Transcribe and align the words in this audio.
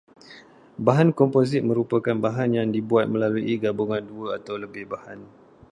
Bahan 0.85 1.09
komposit 1.19 1.61
merupakan 1.69 2.15
bahan 2.25 2.49
yang 2.57 2.67
dibuat 2.75 3.05
melalui 3.13 3.53
gabungan 3.65 4.01
dua 4.11 4.29
atau 4.41 4.55
lebih 4.63 4.83
bahan 4.93 5.19